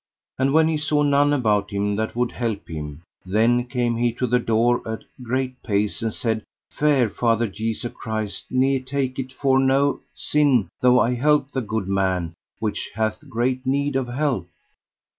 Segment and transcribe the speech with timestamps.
[0.39, 4.25] And when he saw none about him that would help him, then came he to
[4.25, 9.59] the door a great pace, and said: Fair Father Jesu Christ, ne take it for
[9.59, 14.47] no sin though I help the good man which hath great need of help.